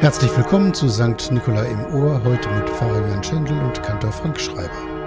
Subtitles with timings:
[0.00, 1.30] Herzlich willkommen zu St.
[1.30, 4.99] Nikola im Ohr, heute mit Pfarrer Jörn Schendl und Kantor Frank Schreiber.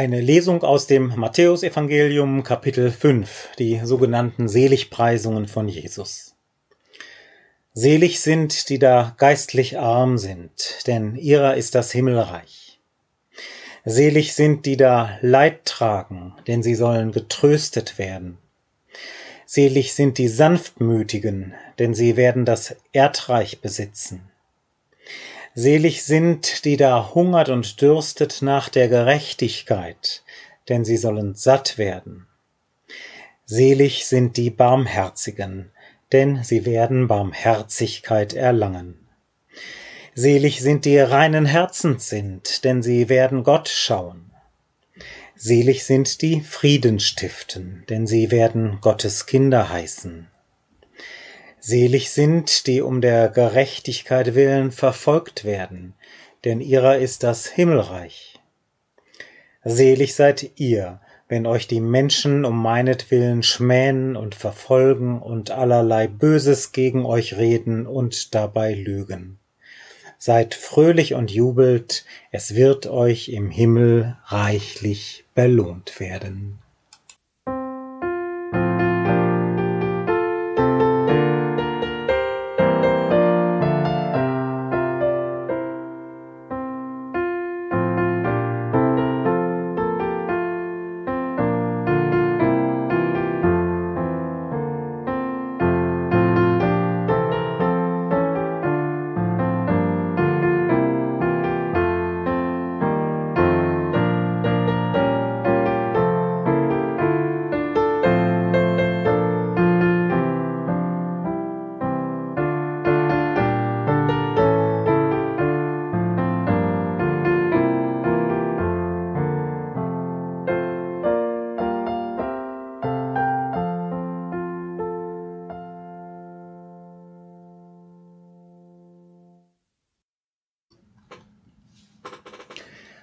[0.00, 6.36] Eine Lesung aus dem Matthäusevangelium Kapitel 5, die sogenannten Seligpreisungen von Jesus.
[7.74, 12.80] Selig sind, die da geistlich arm sind, denn ihrer ist das Himmelreich.
[13.84, 18.38] Selig sind, die da Leid tragen, denn sie sollen getröstet werden.
[19.44, 24.29] Selig sind die Sanftmütigen, denn sie werden das Erdreich besitzen.
[25.62, 30.22] Selig sind, die da hungert und dürstet nach der Gerechtigkeit,
[30.70, 32.26] denn sie sollen satt werden.
[33.44, 35.70] Selig sind die Barmherzigen,
[36.12, 39.06] denn sie werden Barmherzigkeit erlangen.
[40.14, 44.30] Selig sind die reinen Herzens sind, denn sie werden Gott schauen.
[45.36, 50.26] Selig sind die Frieden stiften, denn sie werden Gottes Kinder heißen.
[51.60, 55.94] Selig sind, die um der Gerechtigkeit willen verfolgt werden,
[56.44, 58.40] denn ihrer ist das Himmelreich.
[59.62, 66.72] Selig seid ihr, wenn euch die Menschen um meinetwillen schmähen und verfolgen und allerlei Böses
[66.72, 69.38] gegen euch reden und dabei lügen.
[70.18, 76.58] Seid fröhlich und jubelt, es wird euch im Himmel reichlich belohnt werden.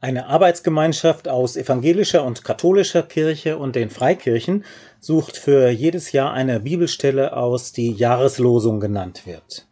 [0.00, 4.64] Eine Arbeitsgemeinschaft aus evangelischer und katholischer Kirche und den Freikirchen
[5.00, 9.66] sucht für jedes Jahr eine Bibelstelle aus, die Jahreslosung genannt wird.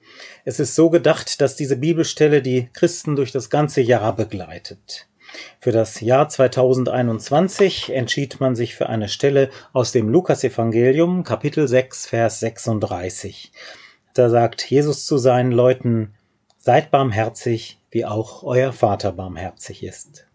[0.44, 5.06] Es ist so gedacht, dass diese Bibelstelle die Christen durch das ganze Jahr begleitet.
[5.60, 12.06] Für das Jahr 2021 entschied man sich für eine Stelle aus dem Lukasevangelium, Kapitel 6,
[12.06, 13.52] Vers 36.
[14.12, 16.14] Da sagt Jesus zu seinen Leuten,
[16.58, 20.26] Seid barmherzig, wie auch euer Vater barmherzig ist.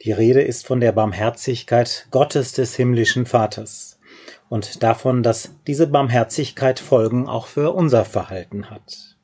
[0.00, 4.00] Die Rede ist von der Barmherzigkeit Gottes des himmlischen Vaters
[4.48, 9.16] und davon, dass diese Barmherzigkeit Folgen auch für unser Verhalten hat.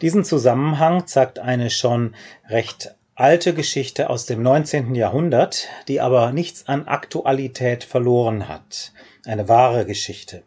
[0.00, 2.14] Diesen Zusammenhang zeigt eine schon
[2.48, 4.94] recht alte Geschichte aus dem 19.
[4.94, 8.92] Jahrhundert, die aber nichts an Aktualität verloren hat.
[9.26, 10.44] Eine wahre Geschichte.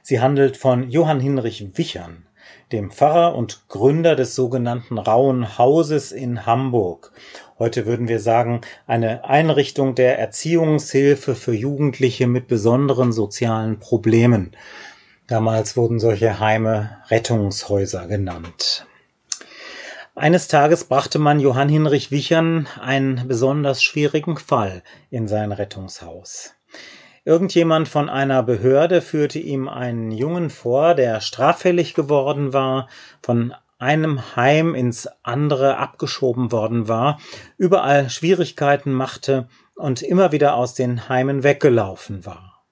[0.00, 2.26] Sie handelt von Johann Hinrich Wichern,
[2.72, 7.12] dem Pfarrer und Gründer des sogenannten Rauen Hauses in Hamburg.
[7.58, 14.52] Heute würden wir sagen, eine Einrichtung der Erziehungshilfe für Jugendliche mit besonderen sozialen Problemen.
[15.26, 18.86] Damals wurden solche Heime Rettungshäuser genannt.
[20.16, 26.54] Eines Tages brachte man Johann Hinrich Wichern einen besonders schwierigen Fall in sein Rettungshaus.
[27.26, 32.88] Irgendjemand von einer Behörde führte ihm einen Jungen vor, der straffällig geworden war,
[33.22, 37.18] von einem Heim ins andere abgeschoben worden war,
[37.56, 42.62] überall Schwierigkeiten machte und immer wieder aus den Heimen weggelaufen war.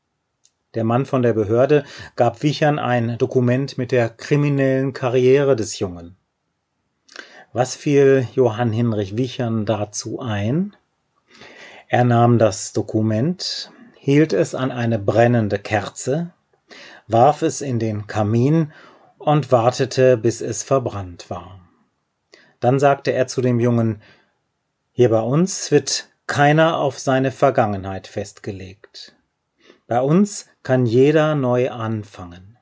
[0.75, 1.85] Der Mann von der Behörde
[2.17, 6.17] gab Wichern ein Dokument mit der kriminellen Karriere des Jungen.
[7.55, 10.75] Was fiel Johann Hinrich Wichern dazu ein?
[11.89, 13.71] Er nahm das Dokument,
[14.05, 16.33] hielt es an eine brennende Kerze,
[17.07, 18.73] warf es in den Kamin
[19.17, 21.61] und wartete, bis es verbrannt war.
[22.59, 24.03] Dann sagte er zu dem Jungen,
[24.91, 29.15] hier bei uns wird keiner auf seine Vergangenheit festgelegt.
[29.87, 32.59] Bei uns kann jeder neu anfangen.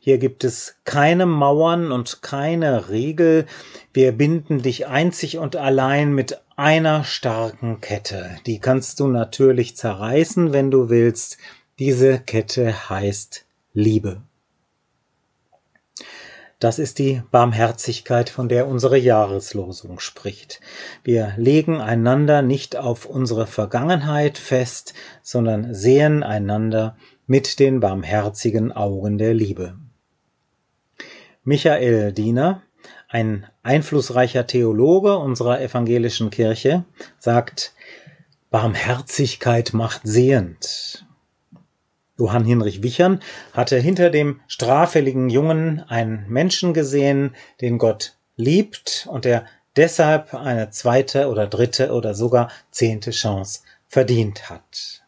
[0.00, 3.44] Hier gibt es keine Mauern und keine Regel.
[3.92, 8.36] Wir binden dich einzig und allein mit einer starken Kette.
[8.44, 11.38] Die kannst du natürlich zerreißen, wenn du willst.
[11.78, 14.22] Diese Kette heißt Liebe.
[16.58, 20.60] Das ist die Barmherzigkeit, von der unsere Jahreslosung spricht.
[21.04, 26.96] Wir legen einander nicht auf unsere Vergangenheit fest, sondern sehen einander
[27.28, 29.78] mit den barmherzigen Augen der Liebe.
[31.44, 32.62] Michael Diener,
[33.08, 36.84] ein einflussreicher Theologe unserer evangelischen Kirche,
[37.18, 37.74] sagt,
[38.50, 41.04] Barmherzigkeit macht sehend.
[42.16, 43.20] Johann Hinrich Wichern
[43.52, 49.44] hatte hinter dem straffälligen Jungen einen Menschen gesehen, den Gott liebt und der
[49.76, 55.02] deshalb eine zweite oder dritte oder sogar zehnte Chance verdient hat.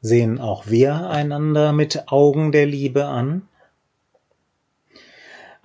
[0.00, 3.48] Sehen auch wir einander mit Augen der Liebe an?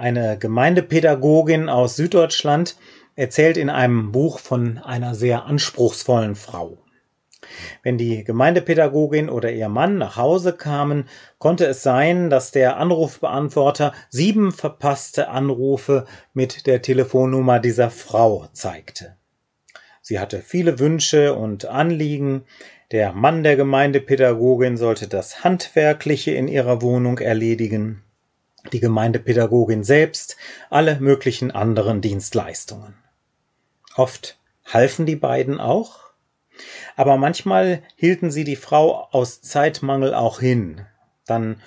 [0.02, 2.76] Eine Gemeindepädagogin aus Süddeutschland
[3.16, 6.80] erzählt in einem Buch von einer sehr anspruchsvollen Frau.
[7.84, 11.08] Wenn die Gemeindepädagogin oder ihr Mann nach Hause kamen,
[11.38, 19.18] konnte es sein, dass der Anrufbeantworter sieben verpasste Anrufe mit der Telefonnummer dieser Frau zeigte.
[20.02, 22.46] Sie hatte viele Wünsche und Anliegen.
[22.90, 28.02] Der Mann der Gemeindepädagogin sollte das Handwerkliche in ihrer Wohnung erledigen.
[28.72, 30.38] Die Gemeindepädagogin selbst
[30.70, 32.96] alle möglichen anderen Dienstleistungen.
[33.96, 36.00] Oft halfen die beiden auch,
[36.96, 40.86] aber manchmal hielten sie die Frau aus Zeitmangel auch hin.
[41.26, 41.62] Dann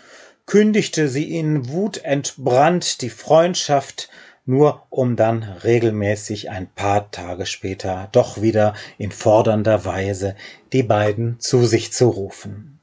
[0.47, 4.09] kündigte sie in Wut entbrannt die Freundschaft,
[4.47, 10.37] nur um dann regelmäßig ein paar Tage später doch wieder in fordernder Weise
[10.73, 12.74] die beiden zu sich zu rufen.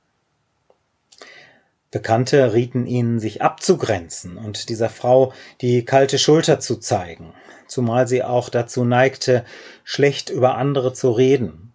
[1.91, 7.33] Bekannte rieten ihnen, sich abzugrenzen und dieser Frau die kalte Schulter zu zeigen,
[7.67, 9.45] zumal sie auch dazu neigte,
[9.83, 11.71] schlecht über andere zu reden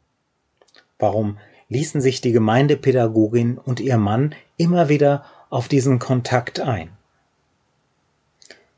[0.99, 6.91] Warum ließen sich die Gemeindepädagogin und ihr Mann immer wieder auf diesen Kontakt ein?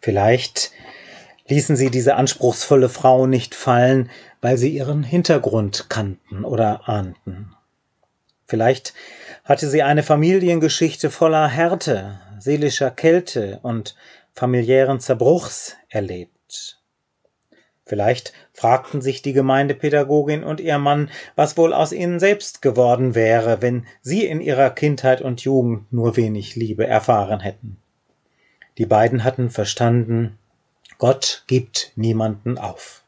[0.01, 0.73] Vielleicht
[1.47, 4.11] ließen sie diese anspruchsvolle Frau nicht fallen,
[4.41, 7.55] weil sie ihren Hintergrund kannten oder ahnten.
[8.47, 8.95] Vielleicht
[9.49, 13.97] hatte sie eine Familiengeschichte voller Härte, seelischer Kälte und
[14.35, 16.79] familiären Zerbruchs erlebt.
[17.87, 23.63] Vielleicht fragten sich die Gemeindepädagogin und ihr Mann, was wohl aus ihnen selbst geworden wäre,
[23.63, 27.79] wenn sie in ihrer Kindheit und Jugend nur wenig Liebe erfahren hätten.
[28.77, 30.39] Die beiden hatten verstanden,
[30.99, 33.03] Gott gibt niemanden auf.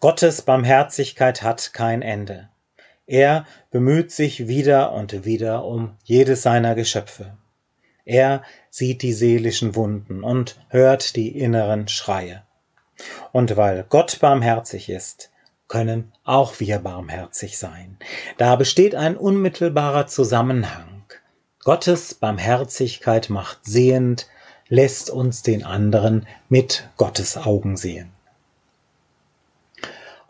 [0.00, 2.49] Gottes Barmherzigkeit hat kein Ende.
[3.10, 7.36] Er bemüht sich wieder und wieder um jedes seiner Geschöpfe.
[8.04, 12.44] Er sieht die seelischen Wunden und hört die inneren Schreie.
[13.32, 15.32] Und weil Gott barmherzig ist,
[15.66, 17.98] können auch wir barmherzig sein.
[18.38, 21.02] Da besteht ein unmittelbarer Zusammenhang.
[21.64, 24.28] Gottes Barmherzigkeit macht sehend,
[24.68, 28.12] lässt uns den anderen mit Gottes Augen sehen.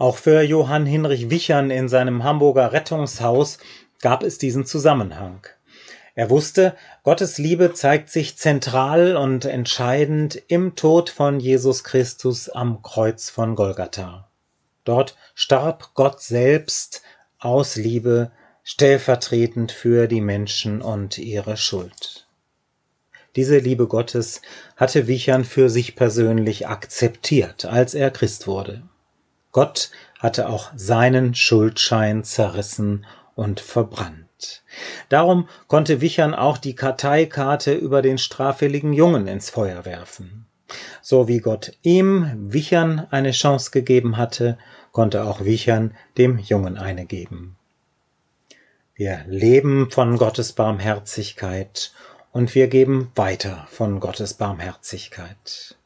[0.01, 3.59] Auch für Johann Hinrich Wichern in seinem Hamburger Rettungshaus
[4.01, 5.47] gab es diesen Zusammenhang.
[6.15, 12.81] Er wusste, Gottes Liebe zeigt sich zentral und entscheidend im Tod von Jesus Christus am
[12.81, 14.31] Kreuz von Golgatha.
[14.85, 17.03] Dort starb Gott selbst
[17.39, 18.33] aus Liebe
[18.65, 22.27] stellvertretend für die Menschen und ihre Schuld.
[23.37, 24.41] Diese Liebe Gottes
[24.77, 28.83] hatte Wichern für sich persönlich akzeptiert, als er Christ wurde.
[29.53, 34.63] Gott hatte auch seinen Schuldschein zerrissen und verbrannt.
[35.09, 40.47] Darum konnte Wichern auch die Karteikarte über den straffälligen Jungen ins Feuer werfen.
[41.03, 44.59] So wie Gott ihm, Wichern, eine Chance gegeben hatte,
[44.93, 47.57] konnte auch Wichern dem Jungen eine geben.
[48.95, 51.93] Wir leben von Gottes Barmherzigkeit
[52.33, 55.77] und wir geben weiter von Gottes Barmherzigkeit.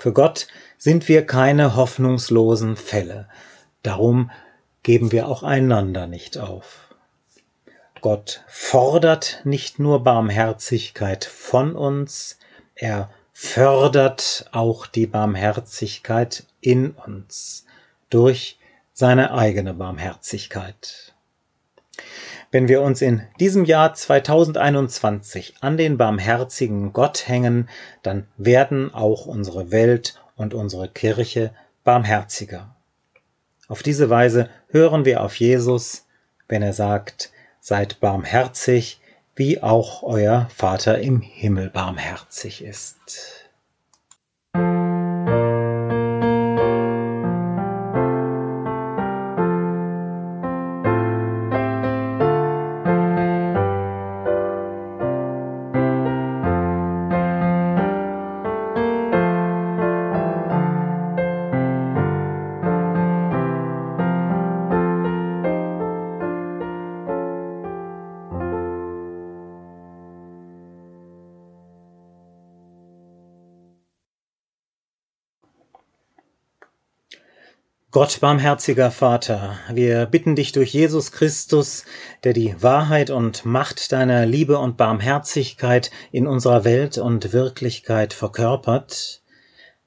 [0.00, 0.46] Für Gott
[0.78, 3.28] sind wir keine hoffnungslosen Fälle.
[3.82, 4.30] Darum
[4.82, 6.88] geben wir auch einander nicht auf.
[8.00, 12.38] Gott fordert nicht nur Barmherzigkeit von uns,
[12.74, 17.66] er fördert auch die Barmherzigkeit in uns
[18.08, 18.58] durch
[18.94, 21.14] seine eigene Barmherzigkeit.
[22.52, 27.68] Wenn wir uns in diesem Jahr 2021 an den barmherzigen Gott hängen,
[28.02, 31.54] dann werden auch unsere Welt und unsere Kirche
[31.84, 32.74] barmherziger.
[33.68, 36.06] Auf diese Weise hören wir auf Jesus,
[36.48, 37.30] wenn er sagt,
[37.60, 39.00] seid barmherzig,
[39.36, 43.39] wie auch euer Vater im Himmel barmherzig ist.
[77.92, 81.84] Gott barmherziger Vater, wir bitten dich durch Jesus Christus,
[82.22, 89.22] der die Wahrheit und Macht deiner Liebe und Barmherzigkeit in unserer Welt und Wirklichkeit verkörpert,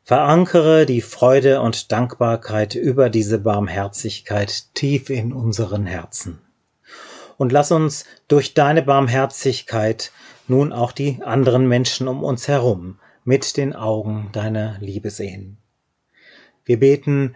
[0.03, 6.41] verankere die Freude und Dankbarkeit über diese Barmherzigkeit tief in unseren Herzen.
[7.37, 10.11] Und lass uns durch deine Barmherzigkeit
[10.49, 15.57] nun auch die anderen Menschen um uns herum mit den Augen deiner Liebe sehen.
[16.65, 17.35] Wir beten